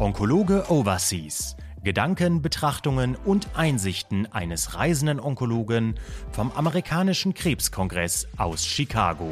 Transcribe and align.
Onkologe 0.00 0.70
Overseas. 0.70 1.56
Gedanken, 1.82 2.40
Betrachtungen 2.40 3.16
und 3.16 3.48
Einsichten 3.56 4.32
eines 4.32 4.76
reisenden 4.76 5.18
Onkologen 5.18 5.96
vom 6.30 6.52
amerikanischen 6.52 7.34
Krebskongress 7.34 8.28
aus 8.36 8.64
Chicago. 8.64 9.28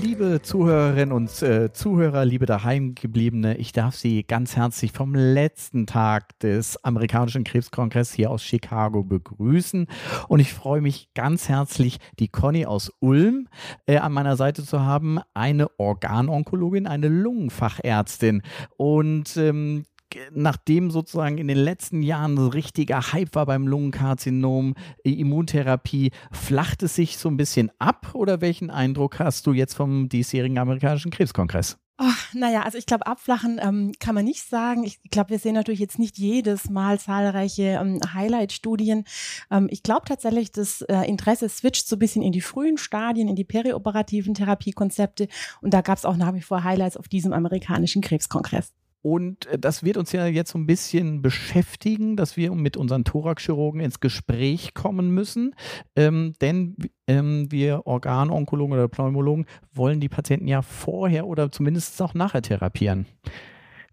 Liebe 0.00 0.42
Zuhörerinnen 0.42 1.12
und 1.12 1.42
äh, 1.42 1.72
Zuhörer, 1.72 2.24
liebe 2.24 2.46
daheimgebliebene, 2.46 3.56
ich 3.58 3.72
darf 3.72 3.94
Sie 3.94 4.24
ganz 4.24 4.56
herzlich 4.56 4.92
vom 4.92 5.14
letzten 5.14 5.86
Tag 5.86 6.38
des 6.40 6.82
amerikanischen 6.84 7.44
Krebskongresses 7.44 8.14
hier 8.14 8.30
aus 8.30 8.42
Chicago 8.42 9.04
begrüßen. 9.04 9.86
Und 10.28 10.40
ich 10.40 10.52
freue 10.52 10.80
mich 10.80 11.08
ganz 11.14 11.48
herzlich, 11.48 11.98
die 12.18 12.28
Conny 12.28 12.66
aus 12.66 12.92
Ulm 13.00 13.48
äh, 13.86 13.98
an 13.98 14.12
meiner 14.12 14.36
Seite 14.36 14.64
zu 14.64 14.80
haben, 14.80 15.20
eine 15.32 15.68
Organonkologin, 15.78 16.86
eine 16.86 17.08
Lungenfachärztin. 17.08 18.42
Und 18.76 19.36
ähm, 19.36 19.84
nachdem 20.32 20.90
sozusagen 20.90 21.38
in 21.38 21.48
den 21.48 21.58
letzten 21.58 22.02
Jahren 22.02 22.34
ein 22.34 22.48
richtiger 22.48 23.12
Hype 23.12 23.34
war 23.34 23.46
beim 23.46 23.66
Lungenkarzinom, 23.66 24.74
Immuntherapie, 25.02 26.10
flacht 26.32 26.82
es 26.82 26.94
sich 26.94 27.18
so 27.18 27.28
ein 27.28 27.36
bisschen 27.36 27.70
ab 27.78 28.10
oder 28.14 28.40
welchen 28.40 28.70
Eindruck 28.70 29.18
hast 29.18 29.46
du 29.46 29.52
jetzt 29.52 29.74
vom 29.74 30.08
diesjährigen 30.08 30.58
amerikanischen 30.58 31.10
Krebskongress? 31.10 31.78
Oh, 31.96 32.10
naja, 32.32 32.62
also 32.62 32.76
ich 32.76 32.86
glaube, 32.86 33.06
abflachen 33.06 33.60
ähm, 33.62 33.92
kann 34.00 34.16
man 34.16 34.24
nicht 34.24 34.42
sagen. 34.42 34.82
Ich 34.82 34.98
glaube, 35.12 35.30
wir 35.30 35.38
sehen 35.38 35.54
natürlich 35.54 35.78
jetzt 35.78 36.00
nicht 36.00 36.18
jedes 36.18 36.68
Mal 36.68 36.98
zahlreiche 36.98 37.78
ähm, 37.80 38.00
Highlight-Studien. 38.12 39.04
Ähm, 39.48 39.68
ich 39.70 39.84
glaube 39.84 40.02
tatsächlich, 40.04 40.50
das 40.50 40.82
äh, 40.82 41.02
Interesse 41.02 41.48
switcht 41.48 41.86
so 41.86 41.94
ein 41.94 42.00
bisschen 42.00 42.22
in 42.22 42.32
die 42.32 42.40
frühen 42.40 42.78
Stadien, 42.78 43.28
in 43.28 43.36
die 43.36 43.44
perioperativen 43.44 44.34
Therapiekonzepte. 44.34 45.28
Und 45.60 45.72
da 45.72 45.82
gab 45.82 45.96
es 45.96 46.04
auch 46.04 46.16
nach 46.16 46.34
wie 46.34 46.42
vor 46.42 46.64
Highlights 46.64 46.96
auf 46.96 47.06
diesem 47.06 47.32
amerikanischen 47.32 48.02
Krebskongress. 48.02 48.72
Und 49.04 49.44
äh, 49.48 49.58
das 49.58 49.84
wird 49.84 49.98
uns 49.98 50.12
ja 50.12 50.26
jetzt 50.26 50.52
so 50.52 50.58
ein 50.58 50.64
bisschen 50.66 51.20
beschäftigen, 51.20 52.16
dass 52.16 52.38
wir 52.38 52.54
mit 52.54 52.78
unseren 52.78 53.04
Thoraxchirurgen 53.04 53.82
ins 53.82 54.00
Gespräch 54.00 54.72
kommen 54.72 55.10
müssen. 55.10 55.54
Ähm, 55.94 56.32
denn 56.40 56.74
ähm, 57.06 57.52
wir 57.52 57.86
Organonkologen 57.86 58.72
oder 58.72 58.88
Pneumologen 58.88 59.44
wollen 59.74 60.00
die 60.00 60.08
Patienten 60.08 60.48
ja 60.48 60.62
vorher 60.62 61.26
oder 61.26 61.52
zumindest 61.52 62.00
auch 62.00 62.14
nachher 62.14 62.40
therapieren. 62.40 63.04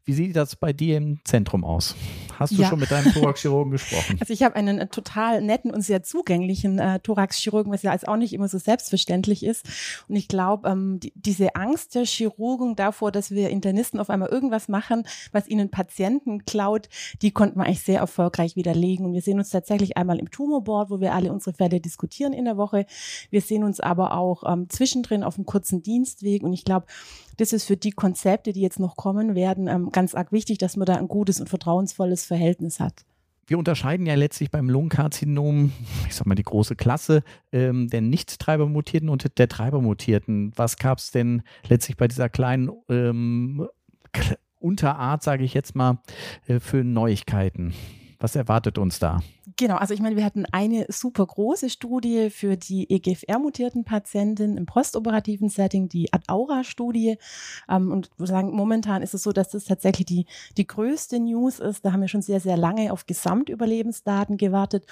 Wie 0.04 0.14
sieht 0.14 0.36
das 0.36 0.56
bei 0.56 0.74
dir 0.74 0.98
im 0.98 1.20
Zentrum 1.26 1.64
aus? 1.64 1.96
Hast 2.40 2.54
du 2.54 2.64
ja. 2.64 2.70
schon 2.70 2.80
mit 2.80 2.90
deinem 2.90 3.14
Thoraxchirurgen 3.14 3.72
gesprochen? 3.72 4.18
Also 4.20 4.34
ich 4.34 4.44
habe 4.44 4.56
einen 4.56 4.80
äh, 4.80 4.88
total 4.88 5.42
netten 5.42 5.72
und 5.72 5.82
sehr 5.82 6.02
zugänglichen 6.02 6.80
äh, 6.80 7.00
Thoraxchirurgen, 7.00 7.72
was 7.72 7.84
ja 7.84 7.92
als 7.92 8.06
auch 8.06 8.18
nicht 8.18 8.34
immer 8.34 8.48
so 8.48 8.58
selbstverständlich 8.58 9.46
ist. 9.46 9.66
Und 10.08 10.16
ich 10.16 10.28
glaube, 10.28 10.70
ähm, 10.70 11.00
die, 11.00 11.14
diese 11.16 11.56
Angst 11.56 11.94
der 11.94 12.06
Chirurgen 12.06 12.76
davor, 12.76 13.12
dass 13.12 13.30
wir 13.32 13.50
Internisten 13.50 14.00
auf 14.00 14.10
einmal 14.10 14.30
irgendwas 14.30 14.68
machen, 14.68 15.04
was 15.32 15.48
ihnen 15.48 15.70
Patienten 15.70 16.46
klaut, 16.46 16.90
die 17.22 17.32
konnten 17.32 17.60
wir 17.60 17.66
eigentlich 17.66 17.84
sehr 17.84 18.00
erfolgreich 18.00 18.56
widerlegen. 18.56 19.06
Und 19.06 19.14
wir 19.14 19.22
sehen 19.22 19.38
uns 19.38 19.50
tatsächlich 19.50 19.98
einmal 19.98 20.20
im 20.20 20.32
Tumorboard, 20.32 20.90
wo 20.90 21.00
wir 21.00 21.14
alle 21.14 21.32
unsere 21.32 21.56
Fälle 21.56 21.80
diskutieren 21.80 22.34
in 22.34 22.46
der 22.46 22.58
Woche. 22.58 22.86
Wir 23.30 23.42
sehen 23.42 23.64
uns 23.64 23.80
aber 23.80 24.16
auch 24.16 24.52
ähm, 24.52 24.68
zwischendrin 24.70 25.24
auf 25.24 25.36
einem 25.36 25.46
kurzen 25.46 25.84
Dienstweg. 25.84 26.42
Und 26.42 26.54
ich 26.54 26.66
glaube, 26.66 26.88
das 27.38 27.54
ist 27.54 27.66
für 27.66 27.78
die 27.78 27.92
Konzepte, 27.92 28.54
die 28.54 28.62
jetzt 28.62 28.80
noch 28.80 28.96
kommen 28.96 29.36
werden, 29.36 29.68
ähm, 29.68 29.90
ganz 29.92 30.16
arg 30.16 30.32
wichtig, 30.32 30.58
dass 30.58 30.78
man 30.78 30.86
da 30.86 30.96
ein 30.96 31.08
gutes 31.08 31.40
und 31.40 31.50
vertrauensvolles 31.50 32.26
Verhältnis 32.26 32.80
hat. 32.80 33.06
Wir 33.48 33.58
unterscheiden 33.58 34.06
ja 34.06 34.16
letztlich 34.16 34.50
beim 34.50 34.70
Lungenkarzinom, 34.70 35.74
ich 36.08 36.16
sag 36.16 36.26
mal 36.26 36.36
die 36.36 36.44
große 36.44 36.76
Klasse, 36.76 37.24
ähm, 37.52 37.90
der 37.90 38.02
nicht-Treibermutierten 38.02 39.10
und 39.10 39.38
der 39.38 39.50
Treibermutierten. 39.50 40.54
Was 40.56 40.78
gab 40.78 41.00
es 41.00 41.12
denn 41.12 41.42
letztlich 41.68 41.98
bei 41.98 42.08
dieser 42.08 42.30
kleinen 42.30 42.72
ähm, 42.88 43.68
Unterart, 44.60 45.24
sage 45.24 45.44
ich 45.44 45.54
jetzt 45.54 45.76
mal, 45.76 46.00
äh, 46.48 46.60
für 46.60 46.84
Neuigkeiten? 46.84 47.74
Was 48.20 48.36
erwartet 48.36 48.78
uns 48.78 49.00
da? 49.00 49.20
Genau, 49.58 49.76
also 49.76 49.94
ich 49.94 50.02
meine, 50.02 50.16
wir 50.16 50.24
hatten 50.24 50.46
eine 50.52 50.86
super 50.90 51.26
große 51.26 51.70
Studie 51.70 52.30
für 52.30 52.58
die 52.58 52.90
EGFR-mutierten 52.90 53.84
Patienten 53.84 54.58
im 54.58 54.66
postoperativen 54.66 55.50
Setting, 55.50 55.90
die 55.90 56.14
Ad-Aura-Studie. 56.14 57.18
Ähm, 57.70 57.92
und 57.92 58.12
sagen, 58.18 58.52
momentan 58.52 59.02
ist 59.02 59.14
es 59.14 59.24
so, 59.24 59.32
dass 59.32 59.50
das 59.50 59.66
tatsächlich 59.66 60.06
die, 60.06 60.26
die 60.58 60.68
größte 60.68 61.20
News 61.20 61.60
ist. 61.60 61.84
Da 61.84 61.92
haben 61.92 62.02
wir 62.02 62.08
schon 62.08 62.22
sehr, 62.22 62.40
sehr 62.40 62.56
lange 62.56 62.94
auf 62.94 63.06
Gesamtüberlebensdaten 63.06 64.38
gewartet. 64.38 64.86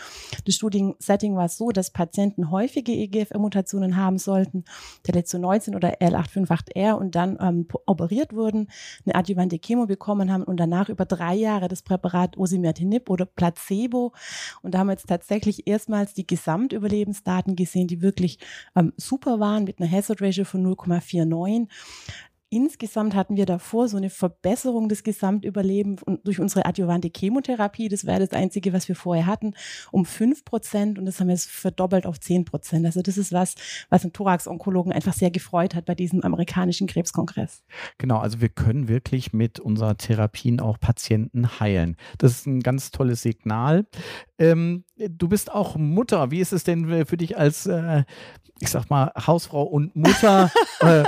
Das 0.46 0.56
Studiensetting 0.56 1.36
war 1.36 1.50
so, 1.50 1.70
dass 1.70 1.92
Patienten 1.92 2.50
häufige 2.50 2.92
EGFR-Mutationen 2.92 3.98
haben 3.98 4.18
sollten, 4.18 4.66
der 5.06 5.16
letzte 5.16 5.40
19 5.40 5.76
oder 5.76 6.02
L858R 6.02 6.94
und 6.94 7.16
dann 7.16 7.38
ähm, 7.40 7.68
operiert 7.86 8.34
wurden, 8.34 8.68
eine 9.06 9.16
adjuvante 9.16 9.60
Chemo 9.60 9.86
bekommen 9.86 10.32
haben 10.32 10.44
und 10.44 10.58
danach 10.58 10.90
über 10.90 11.06
drei 11.06 11.36
Jahre 11.36 11.68
das 11.68 11.84
Präparat 11.84 12.38
Osimertinib 12.38 13.10
oder 13.10 13.26
Placebo 13.26 14.14
und 14.62 14.74
da 14.74 14.80
haben 14.80 14.88
wir 14.88 14.94
jetzt 14.94 15.08
tatsächlich 15.08 15.68
erstmals 15.68 16.14
die 16.14 16.28
Gesamtüberlebensdaten 16.28 17.56
gesehen, 17.56 17.88
die 17.88 18.02
wirklich 18.02 18.40
ähm, 18.76 18.94
super 18.98 19.40
waren 19.40 19.64
mit 19.64 19.80
einer 19.80 19.92
Hazard 19.92 20.22
Ratio 20.22 20.46
von 20.46 20.66
0,49. 20.66 21.68
Insgesamt 22.52 23.14
hatten 23.14 23.38
wir 23.38 23.46
davor 23.46 23.88
so 23.88 23.98
eine 23.98 24.10
Verbesserung 24.10 24.90
des 24.90 25.04
Gesamtüberlebens 25.04 26.02
durch 26.24 26.40
unsere 26.40 26.66
adjuvante 26.66 27.12
Chemotherapie. 27.16 27.90
Das 27.90 28.06
wäre 28.06 28.20
das 28.20 28.32
Einzige, 28.32 28.74
was 28.74 28.88
wir 28.88 28.96
vorher 28.96 29.28
hatten, 29.28 29.54
um 29.92 30.04
fünf 30.04 30.44
Prozent 30.46 30.98
und 30.98 31.06
das 31.06 31.20
haben 31.20 31.28
wir 31.28 31.36
jetzt 31.36 31.48
verdoppelt 31.48 32.08
auf 32.08 32.20
zehn 32.20 32.46
Prozent. 32.46 32.88
Also 32.88 33.04
das 33.04 33.20
ist 33.20 33.32
was, 33.32 33.54
was 33.90 34.04
einen 34.04 34.14
Thorax-Onkologen 34.14 34.92
einfach 34.92 35.14
sehr 35.14 35.30
gefreut 35.30 35.76
hat 35.76 35.86
bei 35.86 35.94
diesem 35.94 36.24
amerikanischen 36.24 36.88
Krebskongress. 36.88 37.64
Genau, 38.00 38.18
also 38.18 38.42
wir 38.42 38.50
können 38.50 38.88
wirklich 38.88 39.32
mit 39.32 39.60
unserer 39.60 39.96
Therapien 39.98 40.60
auch 40.60 40.80
Patienten 40.80 41.60
heilen. 41.60 41.98
Das 42.18 42.32
ist 42.32 42.48
ein 42.48 42.62
ganz 42.62 42.90
tolles 42.90 43.22
Signal. 43.22 43.86
Ähm, 44.40 44.86
du 44.98 45.28
bist 45.28 45.52
auch 45.52 45.76
Mutter. 45.76 46.32
Wie 46.32 46.40
ist 46.40 46.54
es 46.54 46.64
denn 46.64 47.06
für 47.06 47.18
dich 47.18 47.38
als, 47.38 47.66
äh, 47.66 48.04
ich 48.60 48.70
sag 48.70 48.90
mal, 48.90 49.12
Hausfrau 49.28 49.64
und 49.64 49.96
Mutter? 49.96 50.50
äh, 50.80 51.04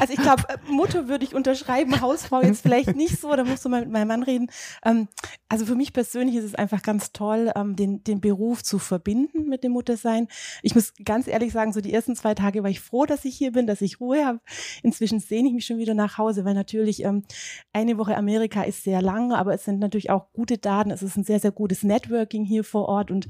also 0.00 0.12
ich 0.12 0.20
glaube, 0.20 0.42
äh, 0.48 0.56
Mutter 0.68 1.08
würde 1.08 1.24
ich 1.24 1.34
unterschreiben, 1.34 2.00
Hausfrau 2.00 2.42
jetzt 2.42 2.62
vielleicht 2.62 2.96
nicht 2.96 3.20
so, 3.20 3.34
da 3.34 3.44
musst 3.44 3.64
du 3.64 3.68
mal 3.68 3.80
mit 3.80 3.90
meinem 3.90 4.08
Mann 4.08 4.22
reden. 4.22 4.50
Ähm, 4.84 5.08
also 5.48 5.64
für 5.64 5.74
mich 5.74 5.92
persönlich 5.92 6.36
ist 6.36 6.44
es 6.44 6.54
einfach 6.54 6.82
ganz 6.82 7.12
toll, 7.12 7.52
ähm, 7.54 7.76
den, 7.76 8.04
den 8.04 8.20
Beruf 8.20 8.62
zu 8.62 8.78
verbinden 8.78 9.48
mit 9.48 9.64
dem 9.64 9.72
Muttersein. 9.72 10.28
Ich 10.62 10.74
muss 10.74 10.92
ganz 11.04 11.26
ehrlich 11.26 11.52
sagen, 11.52 11.72
so 11.72 11.80
die 11.80 11.92
ersten 11.92 12.16
zwei 12.16 12.34
Tage 12.34 12.62
war 12.62 12.70
ich 12.70 12.80
froh, 12.80 13.06
dass 13.06 13.24
ich 13.24 13.36
hier 13.36 13.52
bin, 13.52 13.66
dass 13.66 13.80
ich 13.80 14.00
Ruhe 14.00 14.26
habe. 14.26 14.40
Inzwischen 14.82 15.20
sehne 15.20 15.48
ich 15.48 15.54
mich 15.54 15.66
schon 15.66 15.78
wieder 15.78 15.94
nach 15.94 16.18
Hause, 16.18 16.44
weil 16.44 16.54
natürlich 16.54 17.04
ähm, 17.04 17.24
eine 17.72 17.96
Woche 17.96 18.16
Amerika 18.16 18.62
ist 18.62 18.84
sehr 18.84 19.02
lang, 19.02 19.32
aber 19.32 19.54
es 19.54 19.64
sind 19.64 19.78
natürlich 19.78 20.10
auch 20.10 20.32
gute 20.32 20.58
Daten. 20.58 20.90
Es 20.90 21.02
ist 21.02 21.16
ein 21.16 21.24
sehr, 21.24 21.40
sehr 21.40 21.52
gutes 21.52 21.82
Networking 22.08 22.44
hier 22.44 22.64
vor 22.64 22.88
Ort 22.88 23.10
und 23.10 23.28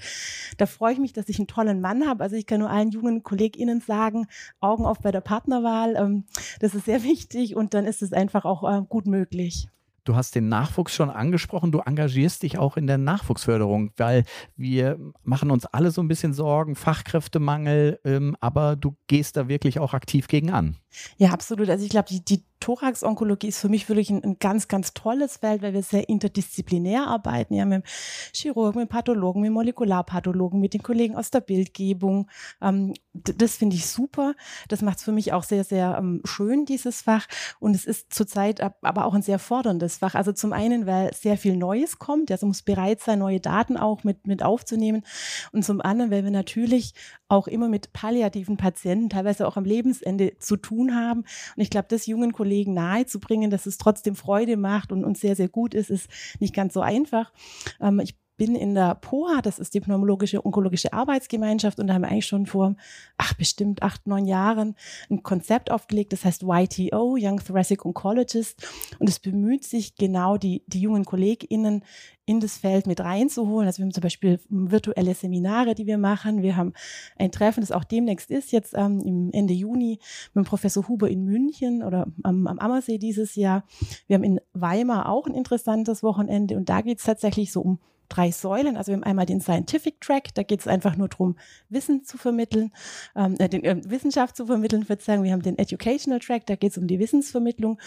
da 0.57 0.67
freue 0.67 0.93
ich 0.93 0.99
mich, 0.99 1.13
dass 1.13 1.29
ich 1.29 1.39
einen 1.39 1.47
tollen 1.47 1.81
Mann 1.81 2.07
habe. 2.07 2.23
Also 2.23 2.37
ich 2.37 2.47
kann 2.47 2.61
nur 2.61 2.71
allen 2.71 2.91
jungen 2.91 3.23
KollegInnen 3.23 3.81
sagen, 3.81 4.27
Augen 4.61 4.85
auf 4.87 5.01
bei 5.01 5.11
der 5.11 5.21
Partnerwahl. 5.21 5.97
Ähm, 5.97 6.25
das 6.61 6.75
ist 6.75 6.87
sehr 6.87 7.03
wichtig 7.03 7.57
und 7.57 7.75
dann 7.75 7.85
ist 7.85 8.03
es 8.03 8.13
einfach 8.13 8.45
auch 8.45 8.65
äh, 8.65 8.83
gut 8.89 9.07
möglich. 9.07 9.69
Du 10.05 10.17
hast 10.17 10.35
den 10.35 10.49
Nachwuchs 10.49 10.95
schon 10.95 11.11
angesprochen. 11.11 11.71
Du 11.71 11.81
engagierst 11.81 12.43
dich 12.43 12.57
auch 12.57 12.79
in 12.79 12.87
der 12.87 12.97
Nachwuchsförderung, 12.97 13.91
weil 13.99 14.25
wir 14.57 14.99
machen 15.23 15.51
uns 15.51 15.67
alle 15.67 15.91
so 15.91 16.01
ein 16.01 16.09
bisschen 16.09 16.33
Sorgen, 16.33 16.77
Fachkräftemangel, 16.77 18.01
ähm, 18.05 18.35
aber 18.41 18.75
du 18.75 18.97
gehst 19.07 19.37
da 19.37 19.49
wirklich 19.49 19.79
auch 19.81 19.93
aktiv 19.93 20.27
gegen 20.27 20.51
an. 20.51 20.77
Ja, 21.19 21.33
absolut. 21.33 21.69
Also 21.69 21.85
ich 21.85 21.91
glaube, 21.91 22.09
die, 22.09 22.25
die 22.25 22.43
Thorax-Onkologie 22.61 23.49
ist 23.49 23.61
für 23.61 23.69
mich 23.69 23.89
wirklich 23.89 24.11
ein, 24.11 24.23
ein, 24.25 24.39
ganz, 24.39 24.69
ganz 24.69 24.95
tolles 24.95 25.39
Feld, 25.39 25.63
weil 25.63 25.73
wir 25.73 25.83
sehr 25.83 26.09
interdisziplinär 26.09 27.07
arbeiten. 27.07 27.55
Ja, 27.55 27.65
mit 27.65 27.85
Chirurgen, 28.33 28.81
mit 28.81 28.91
Pathologen, 28.91 29.43
mit 29.43 29.53
Molekularpathologen, 29.53 30.61
mit 30.61 30.75
den 30.75 30.83
Kollegen 30.83 31.17
aus 31.17 31.31
der 31.31 31.41
Bildgebung. 31.41 32.29
Ähm, 32.61 32.95
das 33.13 33.57
finde 33.57 33.77
ich 33.77 33.87
super. 33.87 34.35
Das 34.69 34.83
macht 34.83 34.99
es 34.99 35.05
für 35.05 35.13
mich 35.13 35.33
auch 35.33 35.45
sehr, 35.45 35.65
sehr 35.65 35.97
ähm, 35.99 36.21
schön, 36.25 36.65
dieses 36.65 37.03
Fach. 37.03 37.27
Und 37.61 37.75
es 37.75 37.85
ist 37.85 38.13
zurzeit 38.13 38.61
aber 38.61 39.05
auch 39.05 39.15
ein 39.15 39.23
sehr 39.23 39.39
forderndes 39.39 39.99
Fach. 39.99 40.15
Also 40.15 40.33
zum 40.33 40.53
einen, 40.53 40.87
weil 40.87 41.15
sehr 41.15 41.37
viel 41.37 41.57
Neues 41.57 41.99
kommt. 41.99 42.31
Also 42.31 42.47
muss 42.47 42.63
bereit 42.63 43.01
sein, 43.01 43.21
neue 43.21 43.41
Daten 43.41 43.77
auch 43.77 44.05
mit, 44.05 44.27
mit 44.27 44.43
aufzunehmen. 44.43 45.05
Und 45.53 45.65
zum 45.65 45.81
anderen, 45.81 46.11
weil 46.11 46.25
wir 46.25 46.31
natürlich 46.31 46.95
auch 47.29 47.47
immer 47.47 47.69
mit 47.69 47.93
palliativen 47.93 48.57
Patienten, 48.57 49.11
teilweise 49.11 49.47
auch 49.47 49.57
am 49.57 49.65
Lebensende 49.65 50.39
zu 50.39 50.57
tun 50.57 50.95
haben. 50.95 51.21
Und 51.21 51.63
ich 51.63 51.71
glaube, 51.71 51.87
das 51.89 52.07
jungen 52.07 52.33
Kollegen 52.33 52.48
nahezubringen, 52.75 53.51
dass 53.51 53.67
es 53.67 53.79
trotzdem 53.79 54.17
Freude 54.17 54.57
macht 54.57 54.93
und 54.93 55.05
uns 55.05 55.21
sehr, 55.21 55.37
sehr 55.37 55.49
gut 55.49 55.75
ist, 55.75 55.91
ist 55.91 56.09
nicht 56.41 56.55
ganz 56.55 56.75
so 56.75 56.81
einfach. 56.81 57.33
Ähm, 57.81 58.01
ich 58.01 58.17
bin 58.39 58.55
in 58.55 58.75
der 58.75 58.95
POA, 58.95 59.43
das 59.43 59.59
ist 59.59 59.75
die 59.75 59.81
Pneumologische 59.81 60.47
Onkologische 60.47 60.95
Arbeitsgemeinschaft, 60.95 61.79
und 61.79 61.89
da 61.89 61.95
haben 61.95 62.03
wir 62.03 62.09
eigentlich 62.09 62.27
schon 62.27 62.47
vor, 62.47 62.77
ach, 63.19 63.35
bestimmt 63.35 63.83
acht, 63.83 64.07
neun 64.07 64.25
Jahren 64.25 64.75
ein 65.11 65.23
Konzept 65.23 65.71
aufgelegt, 65.71 66.15
das 66.15 66.25
heißt 66.25 66.45
YTO, 66.45 67.17
Young 67.21 67.41
Thoracic 67.41 67.85
Oncologist, 67.85 68.67
und 68.99 69.09
es 69.09 69.19
bemüht 69.19 69.65
sich 69.65 69.97
genau 69.97 70.39
die, 70.39 70.63
die 70.67 70.81
jungen 70.81 71.05
KollegInnen 71.05 71.83
in 72.29 72.41
das 72.41 72.59
Feld 72.59 72.87
mit 72.87 73.01
reinzuholen. 73.01 73.67
Also 73.67 73.79
wir 73.79 73.85
haben 73.87 73.95
zum 73.95 74.03
Beispiel 74.03 74.39
virtuelle 74.51 75.15
Seminare, 75.15 75.75
die 75.75 75.87
wir 75.87 75.97
machen. 75.97 76.43
Wir 76.43 76.57
haben 76.57 76.75
ein 77.17 77.33
Treffen, 77.33 77.63
das 77.63 77.73
auch 77.73 77.85
demnächst 77.85 78.31
ist, 78.31 78.53
jetzt 78.53 78.75
ähm, 78.77 79.01
im 79.01 79.31
Ende 79.33 79.55
Juni 79.55 79.99
mit 80.35 80.47
Professor 80.47 80.87
Huber 80.89 81.09
in 81.09 81.25
München 81.25 81.83
oder 81.83 82.07
am, 82.23 82.47
am 82.47 82.59
Ammersee 82.59 82.99
dieses 82.99 83.35
Jahr. 83.35 83.65
Wir 84.07 84.17
haben 84.17 84.25
in 84.25 84.41
Weimar 84.53 85.09
auch 85.09 85.27
ein 85.27 85.35
interessantes 85.35 86.03
Wochenende 86.03 86.57
und 86.57 86.69
da 86.69 86.83
geht 86.83 86.99
es 86.99 87.05
tatsächlich 87.05 87.51
so 87.51 87.63
um 87.63 87.79
drei 88.09 88.31
Säulen. 88.31 88.77
Also 88.77 88.91
wir 88.91 88.97
haben 88.97 89.05
einmal 89.05 89.27
den 89.27 89.41
Scientific 89.41 90.01
Track, 90.01 90.35
da 90.35 90.43
geht 90.43 90.61
es 90.61 90.67
einfach 90.67 90.97
nur 90.97 91.09
darum, 91.09 91.37
Wissen 91.69 92.05
zu 92.05 92.19
vermitteln, 92.19 92.73
ähm, 93.17 93.37
äh, 93.39 93.49
den, 93.49 93.65
äh, 93.65 93.81
Wissenschaft 93.85 94.37
zu 94.37 94.47
vermitteln, 94.47 94.87
sagen. 95.01 95.23
Wir 95.23 95.33
haben 95.33 95.43
den 95.43 95.59
Educational 95.59 96.19
Track, 96.19 96.47
da 96.47 96.57
geht 96.57 96.73
es 96.73 96.79
um 96.79 96.87
die 96.87 96.99
Wissensvermittlung. 96.99 97.79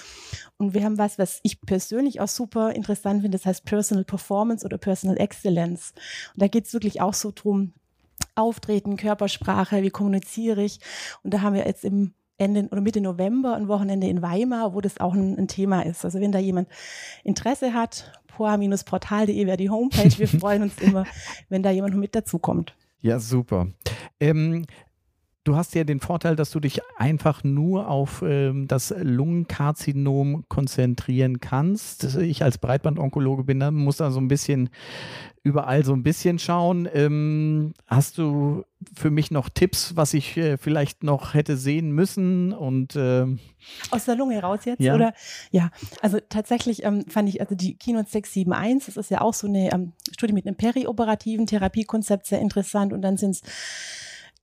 Und 0.57 0.73
wir 0.73 0.83
haben 0.83 0.97
was, 0.97 1.17
was 1.17 1.39
ich 1.43 1.61
persönlich 1.61 2.21
auch 2.21 2.27
super 2.27 2.73
interessant 2.73 3.21
finde, 3.21 3.37
das 3.37 3.45
heißt 3.45 3.65
Personal 3.65 4.05
Performance 4.05 4.65
oder 4.65 4.77
Personal 4.77 5.19
Excellence. 5.19 5.93
Und 6.33 6.41
da 6.41 6.47
geht 6.47 6.65
es 6.65 6.73
wirklich 6.73 7.01
auch 7.01 7.13
so 7.13 7.31
drum, 7.33 7.73
Auftreten, 8.35 8.97
Körpersprache, 8.97 9.81
wie 9.81 9.89
kommuniziere 9.89 10.63
ich. 10.63 10.79
Und 11.23 11.33
da 11.33 11.41
haben 11.41 11.55
wir 11.55 11.65
jetzt 11.65 11.83
im 11.83 12.13
Ende 12.41 12.67
oder 12.71 12.81
Mitte 12.81 13.01
November 13.01 13.55
ein 13.55 13.67
Wochenende 13.67 14.07
in 14.07 14.21
Weimar, 14.21 14.73
wo 14.73 14.81
das 14.81 14.99
auch 14.99 15.13
ein, 15.13 15.37
ein 15.37 15.47
Thema 15.47 15.83
ist. 15.83 16.03
Also 16.03 16.19
wenn 16.19 16.31
da 16.31 16.39
jemand 16.39 16.67
Interesse 17.23 17.73
hat, 17.73 18.11
poa-portal.de 18.27 19.45
wäre 19.45 19.57
die 19.57 19.69
Homepage. 19.69 20.17
Wir 20.17 20.27
freuen 20.39 20.63
uns 20.63 20.73
immer, 20.81 21.05
wenn 21.49 21.63
da 21.63 21.69
jemand 21.69 21.95
mit 21.95 22.15
dazukommt. 22.15 22.75
Ja, 23.01 23.19
super. 23.19 23.67
Ähm, 24.19 24.65
Du 25.43 25.55
hast 25.55 25.73
ja 25.73 25.83
den 25.83 25.99
Vorteil, 25.99 26.35
dass 26.35 26.51
du 26.51 26.59
dich 26.59 26.81
einfach 26.97 27.43
nur 27.43 27.87
auf 27.87 28.23
ähm, 28.23 28.67
das 28.67 28.93
Lungenkarzinom 28.95 30.45
konzentrieren 30.49 31.39
kannst. 31.39 32.15
Ich 32.17 32.43
als 32.43 32.59
Breitbandonkologe 32.59 33.43
bin, 33.43 33.59
da 33.59 33.71
muss 33.71 33.97
da 33.97 34.11
so 34.11 34.19
ein 34.19 34.27
bisschen 34.27 34.69
überall 35.41 35.83
so 35.83 35.93
ein 35.93 36.03
bisschen 36.03 36.37
schauen. 36.37 36.87
Ähm, 36.93 37.73
hast 37.87 38.19
du 38.19 38.65
für 38.95 39.09
mich 39.09 39.31
noch 39.31 39.49
Tipps, 39.49 39.95
was 39.95 40.13
ich 40.13 40.37
äh, 40.37 40.57
vielleicht 40.57 41.03
noch 41.03 41.33
hätte 41.33 41.57
sehen 41.57 41.91
müssen? 41.91 42.53
Und 42.53 42.95
äh, 42.95 43.25
aus 43.89 44.05
der 44.05 44.15
Lunge 44.15 44.39
raus 44.43 44.59
jetzt, 44.65 44.81
ja. 44.81 44.93
oder? 44.93 45.13
Ja, 45.49 45.71
also 46.01 46.19
tatsächlich 46.29 46.83
ähm, 46.83 47.05
fand 47.07 47.29
ich 47.29 47.41
also 47.41 47.55
die 47.55 47.75
Keynote 47.75 48.11
671, 48.11 48.93
das 48.93 49.05
ist 49.05 49.09
ja 49.09 49.21
auch 49.21 49.33
so 49.33 49.47
eine 49.47 49.73
ähm, 49.73 49.93
Studie 50.11 50.33
mit 50.33 50.45
einem 50.45 50.55
perioperativen 50.55 51.47
Therapiekonzept 51.47 52.27
sehr 52.27 52.39
interessant. 52.39 52.93
Und 52.93 53.01
dann 53.01 53.17
sind 53.17 53.31
es 53.31 53.41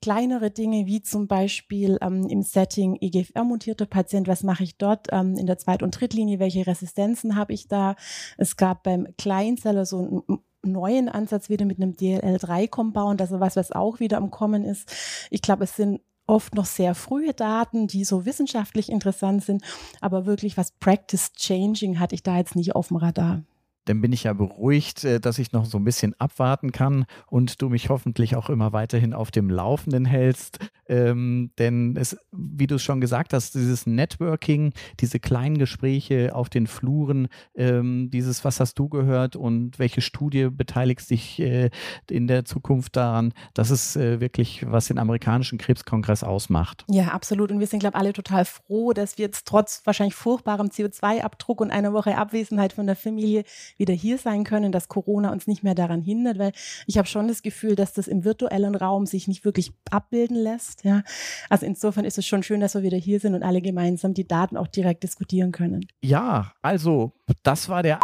kleinere 0.00 0.50
Dinge 0.50 0.86
wie 0.86 1.02
zum 1.02 1.26
Beispiel 1.26 1.98
ähm, 2.00 2.26
im 2.28 2.42
Setting 2.42 2.96
EGFR-mutierter 3.00 3.86
Patient, 3.86 4.28
was 4.28 4.42
mache 4.42 4.64
ich 4.64 4.78
dort 4.78 5.08
ähm, 5.10 5.36
in 5.36 5.46
der 5.46 5.58
Zweit- 5.58 5.82
und 5.82 5.98
Drittlinie, 5.98 6.38
welche 6.38 6.66
Resistenzen 6.66 7.36
habe 7.36 7.52
ich 7.52 7.68
da? 7.68 7.96
Es 8.36 8.56
gab 8.56 8.84
beim 8.84 9.08
Kleinzeller 9.16 9.86
so 9.86 9.98
einen 10.26 10.38
neuen 10.62 11.08
Ansatz 11.08 11.48
wieder 11.48 11.64
mit 11.64 11.80
einem 11.80 11.92
DLL3-Compound, 11.92 13.20
also 13.20 13.40
was, 13.40 13.56
was 13.56 13.72
auch 13.72 14.00
wieder 14.00 14.18
am 14.18 14.30
Kommen 14.30 14.64
ist. 14.64 14.92
Ich 15.30 15.42
glaube, 15.42 15.64
es 15.64 15.76
sind 15.76 16.00
oft 16.26 16.54
noch 16.54 16.66
sehr 16.66 16.94
frühe 16.94 17.32
Daten, 17.32 17.86
die 17.86 18.04
so 18.04 18.26
wissenschaftlich 18.26 18.90
interessant 18.90 19.44
sind, 19.44 19.64
aber 20.00 20.26
wirklich 20.26 20.56
was 20.56 20.72
Practice 20.72 21.32
Changing 21.32 21.98
hatte 21.98 22.14
ich 22.14 22.22
da 22.22 22.36
jetzt 22.36 22.54
nicht 22.54 22.76
auf 22.76 22.88
dem 22.88 22.98
Radar 22.98 23.42
dann 23.88 24.00
bin 24.00 24.12
ich 24.12 24.24
ja 24.24 24.32
beruhigt, 24.32 25.04
äh, 25.04 25.20
dass 25.20 25.38
ich 25.38 25.52
noch 25.52 25.64
so 25.64 25.78
ein 25.78 25.84
bisschen 25.84 26.14
abwarten 26.18 26.72
kann 26.72 27.06
und 27.26 27.62
du 27.62 27.68
mich 27.68 27.88
hoffentlich 27.88 28.36
auch 28.36 28.50
immer 28.50 28.72
weiterhin 28.72 29.14
auf 29.14 29.30
dem 29.30 29.50
Laufenden 29.50 30.04
hältst. 30.04 30.58
Ähm, 30.88 31.50
denn 31.58 31.96
es, 31.96 32.16
wie 32.32 32.66
du 32.66 32.76
es 32.76 32.82
schon 32.82 33.00
gesagt 33.00 33.32
hast, 33.32 33.54
dieses 33.54 33.86
Networking, 33.86 34.72
diese 35.00 35.20
kleinen 35.20 35.58
Gespräche 35.58 36.34
auf 36.34 36.48
den 36.48 36.66
Fluren, 36.66 37.28
ähm, 37.54 38.10
dieses, 38.10 38.44
was 38.44 38.60
hast 38.60 38.78
du 38.78 38.88
gehört 38.88 39.36
und 39.36 39.78
welche 39.78 40.00
Studie 40.00 40.48
beteiligst 40.50 41.10
dich 41.10 41.38
äh, 41.40 41.70
in 42.10 42.26
der 42.26 42.44
Zukunft 42.44 42.96
daran, 42.96 43.32
das 43.54 43.70
ist 43.70 43.96
äh, 43.96 44.20
wirklich, 44.20 44.64
was 44.66 44.86
den 44.86 44.98
amerikanischen 44.98 45.58
Krebskongress 45.58 46.24
ausmacht. 46.24 46.84
Ja, 46.88 47.08
absolut. 47.08 47.50
Und 47.50 47.60
wir 47.60 47.66
sind, 47.66 47.80
glaube 47.80 47.96
ich, 47.96 48.00
alle 48.00 48.12
total 48.12 48.44
froh, 48.44 48.92
dass 48.92 49.18
wir 49.18 49.26
jetzt 49.26 49.46
trotz 49.46 49.82
wahrscheinlich 49.84 50.14
furchtbarem 50.14 50.68
CO2-Abdruck 50.68 51.60
und 51.60 51.70
einer 51.70 51.92
Woche 51.92 52.16
Abwesenheit 52.16 52.72
von 52.72 52.86
der 52.86 52.96
Familie 52.96 53.44
wieder 53.76 53.94
hier 53.94 54.18
sein 54.18 54.44
können, 54.44 54.72
dass 54.72 54.88
Corona 54.88 55.32
uns 55.32 55.46
nicht 55.46 55.62
mehr 55.62 55.74
daran 55.74 56.02
hindert, 56.02 56.38
weil 56.38 56.52
ich 56.86 56.98
habe 56.98 57.08
schon 57.08 57.28
das 57.28 57.42
Gefühl, 57.42 57.76
dass 57.76 57.92
das 57.92 58.08
im 58.08 58.24
virtuellen 58.24 58.74
Raum 58.74 59.06
sich 59.06 59.28
nicht 59.28 59.44
wirklich 59.44 59.72
abbilden 59.90 60.36
lässt. 60.36 60.77
Ja. 60.82 61.02
Also 61.48 61.66
insofern 61.66 62.04
ist 62.04 62.18
es 62.18 62.26
schon 62.26 62.42
schön, 62.42 62.60
dass 62.60 62.74
wir 62.74 62.82
wieder 62.82 62.98
hier 62.98 63.20
sind 63.20 63.34
und 63.34 63.42
alle 63.42 63.60
gemeinsam 63.60 64.14
die 64.14 64.26
Daten 64.26 64.56
auch 64.56 64.68
direkt 64.68 65.02
diskutieren 65.02 65.52
können. 65.52 65.86
Ja, 66.02 66.52
also 66.62 67.12
das 67.42 67.68
war 67.68 67.82
der 67.82 68.00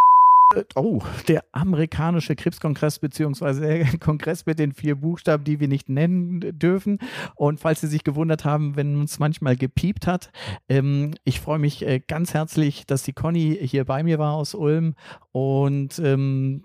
Oh, 0.75 1.01
der 1.27 1.43
amerikanische 1.51 2.35
Krebskongress 2.35 2.99
beziehungsweise 2.99 3.61
der 3.61 3.85
Kongress 3.99 4.45
mit 4.45 4.59
den 4.59 4.73
vier 4.73 4.95
Buchstaben, 4.95 5.43
die 5.43 5.59
wir 5.59 5.67
nicht 5.67 5.89
nennen 5.89 6.39
dürfen. 6.59 6.99
Und 7.35 7.59
falls 7.59 7.81
Sie 7.81 7.87
sich 7.87 8.03
gewundert 8.03 8.45
haben, 8.45 8.75
wenn 8.75 8.99
uns 8.99 9.19
manchmal 9.19 9.55
gepiept 9.55 10.07
hat, 10.07 10.31
ähm, 10.69 11.15
ich 11.23 11.41
freue 11.41 11.59
mich 11.59 11.85
äh, 11.85 11.99
ganz 12.07 12.33
herzlich, 12.33 12.85
dass 12.85 13.03
die 13.03 13.13
Conny 13.13 13.57
hier 13.59 13.85
bei 13.85 14.03
mir 14.03 14.19
war 14.19 14.33
aus 14.33 14.53
Ulm 14.53 14.95
und 15.31 15.99
ähm, 15.99 16.63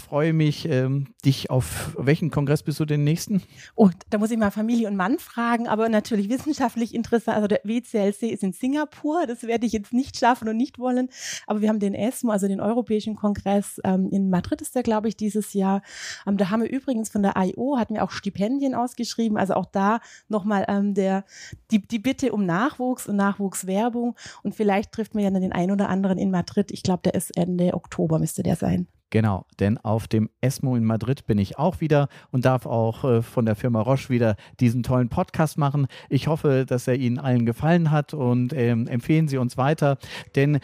freue 0.00 0.32
mich, 0.32 0.68
ähm, 0.68 1.08
dich 1.24 1.50
auf 1.50 1.94
welchen 1.98 2.30
Kongress 2.30 2.62
bist 2.62 2.80
du 2.80 2.84
den 2.84 3.04
nächsten? 3.04 3.42
Oh, 3.76 3.90
da 4.10 4.18
muss 4.18 4.30
ich 4.30 4.38
mal 4.38 4.50
Familie 4.50 4.88
und 4.88 4.96
Mann 4.96 5.18
fragen, 5.18 5.68
aber 5.68 5.88
natürlich 5.88 6.28
wissenschaftlich 6.28 6.94
interessant. 6.94 7.36
Also 7.36 7.48
der 7.48 7.60
WCLC 7.64 8.32
ist 8.32 8.42
in 8.42 8.52
Singapur, 8.52 9.26
das 9.26 9.44
werde 9.44 9.66
ich 9.66 9.72
jetzt 9.72 9.92
nicht 9.92 10.18
schaffen 10.18 10.48
und 10.48 10.56
nicht 10.56 10.78
wollen. 10.78 11.08
Aber 11.46 11.60
wir 11.60 11.68
haben 11.68 11.78
den 11.78 11.94
ESMO, 11.94 12.32
also 12.32 12.48
den 12.48 12.60
Europäischen 12.60 13.16
Kongress 13.16 13.80
ähm, 13.84 14.08
in 14.10 14.30
Madrid 14.30 14.60
ist 14.62 14.74
der, 14.74 14.82
glaube 14.82 15.08
ich, 15.08 15.16
dieses 15.16 15.52
Jahr. 15.52 15.82
Ähm, 16.26 16.36
da 16.36 16.50
haben 16.50 16.62
wir 16.62 16.70
übrigens 16.70 17.10
von 17.10 17.22
der 17.22 17.34
IO, 17.36 17.78
hatten 17.78 17.94
wir 17.94 18.04
auch 18.04 18.10
Stipendien 18.10 18.74
ausgeschrieben. 18.74 19.36
Also 19.38 19.54
auch 19.54 19.66
da 19.66 20.00
nochmal 20.28 20.64
ähm, 20.68 20.94
der, 20.94 21.24
die, 21.70 21.80
die 21.80 21.98
Bitte 21.98 22.32
um 22.32 22.46
Nachwuchs 22.46 23.06
und 23.06 23.16
Nachwuchswerbung. 23.16 24.16
Und 24.42 24.54
vielleicht 24.54 24.92
trifft 24.92 25.14
man 25.14 25.24
ja 25.24 25.30
dann 25.30 25.42
den 25.42 25.52
einen 25.52 25.72
oder 25.72 25.88
anderen 25.88 26.18
in 26.18 26.30
Madrid. 26.30 26.70
Ich 26.70 26.82
glaube, 26.82 27.02
der 27.04 27.14
ist 27.14 27.36
Ende 27.36 27.74
Oktober, 27.74 28.18
müsste 28.18 28.42
der 28.42 28.56
sein. 28.56 28.86
Genau, 29.10 29.44
denn 29.58 29.76
auf 29.76 30.06
dem 30.06 30.30
ESMO 30.40 30.76
in 30.76 30.84
Madrid 30.84 31.26
bin 31.26 31.38
ich 31.38 31.58
auch 31.58 31.80
wieder 31.80 32.08
und 32.30 32.44
darf 32.44 32.64
auch 32.64 33.04
äh, 33.04 33.22
von 33.22 33.44
der 33.44 33.56
Firma 33.56 33.80
Roche 33.80 34.08
wieder 34.08 34.36
diesen 34.60 34.84
tollen 34.84 35.08
Podcast 35.08 35.58
machen. 35.58 35.88
Ich 36.08 36.28
hoffe, 36.28 36.64
dass 36.64 36.86
er 36.86 36.94
Ihnen 36.94 37.18
allen 37.18 37.44
gefallen 37.44 37.90
hat 37.90 38.14
und 38.14 38.52
ähm, 38.52 38.86
empfehlen 38.86 39.26
Sie 39.26 39.36
uns 39.36 39.56
weiter, 39.56 39.98
denn 40.36 40.56
äh, 40.56 40.60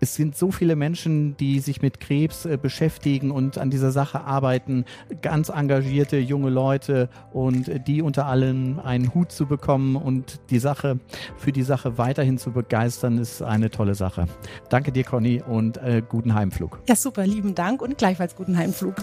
es 0.00 0.14
sind 0.14 0.36
so 0.36 0.50
viele 0.50 0.76
Menschen, 0.76 1.36
die 1.36 1.60
sich 1.60 1.82
mit 1.82 2.00
Krebs 2.00 2.46
äh, 2.46 2.58
beschäftigen 2.60 3.30
und 3.30 3.58
an 3.58 3.70
dieser 3.70 3.92
Sache 3.92 4.22
arbeiten, 4.22 4.84
ganz 5.22 5.50
engagierte 5.50 6.18
junge 6.18 6.50
Leute 6.50 7.08
und 7.32 7.68
äh, 7.68 7.78
die 7.80 8.02
unter 8.02 8.26
allen 8.26 8.80
einen 8.80 9.14
Hut 9.14 9.30
zu 9.30 9.46
bekommen 9.46 9.96
und 9.96 10.40
die 10.50 10.58
Sache 10.58 10.98
für 11.36 11.52
die 11.52 11.62
Sache 11.62 11.98
weiterhin 11.98 12.38
zu 12.38 12.52
begeistern, 12.52 13.18
ist 13.18 13.42
eine 13.42 13.70
tolle 13.70 13.94
Sache. 13.94 14.26
Danke 14.68 14.92
dir, 14.92 15.04
Conny, 15.04 15.42
und 15.42 15.76
äh, 15.78 16.02
guten 16.06 16.34
Heimflug. 16.34 16.80
Ja, 16.88 16.96
super, 16.96 17.26
lieben 17.26 17.54
Dank 17.54 17.82
und 17.82 17.98
gleichfalls 17.98 18.34
guten 18.34 18.56
Heimflug. 18.56 18.94